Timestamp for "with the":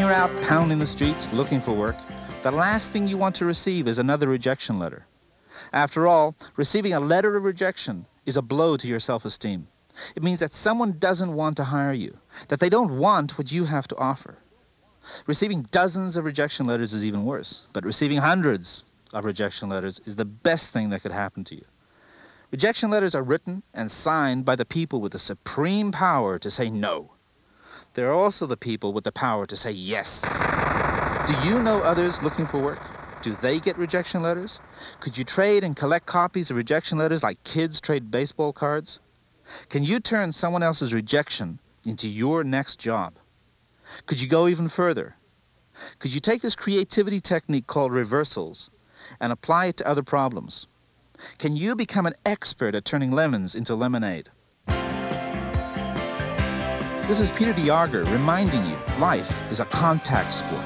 25.02-25.18, 28.92-29.12